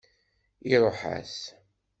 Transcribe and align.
Iṛuḥ-as. 0.73 1.35